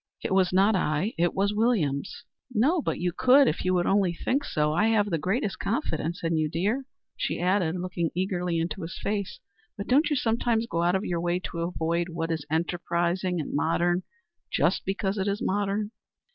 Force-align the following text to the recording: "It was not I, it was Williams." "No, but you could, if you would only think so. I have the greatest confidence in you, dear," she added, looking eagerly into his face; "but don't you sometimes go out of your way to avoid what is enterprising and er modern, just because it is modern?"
"It 0.23 0.33
was 0.33 0.51
not 0.51 0.75
I, 0.75 1.13
it 1.19 1.35
was 1.35 1.53
Williams." 1.53 2.23
"No, 2.51 2.81
but 2.81 2.97
you 2.99 3.13
could, 3.13 3.47
if 3.47 3.63
you 3.63 3.75
would 3.75 3.85
only 3.85 4.15
think 4.15 4.43
so. 4.43 4.73
I 4.73 4.87
have 4.87 5.11
the 5.11 5.19
greatest 5.19 5.59
confidence 5.59 6.23
in 6.23 6.37
you, 6.37 6.49
dear," 6.49 6.85
she 7.15 7.39
added, 7.39 7.75
looking 7.75 8.09
eagerly 8.15 8.57
into 8.57 8.81
his 8.81 8.97
face; 8.97 9.39
"but 9.77 9.85
don't 9.85 10.09
you 10.09 10.15
sometimes 10.15 10.65
go 10.65 10.81
out 10.81 10.95
of 10.95 11.05
your 11.05 11.21
way 11.21 11.37
to 11.41 11.59
avoid 11.59 12.09
what 12.09 12.31
is 12.31 12.47
enterprising 12.49 13.39
and 13.39 13.51
er 13.51 13.55
modern, 13.55 14.03
just 14.51 14.85
because 14.85 15.19
it 15.19 15.27
is 15.27 15.39
modern?" 15.39 15.91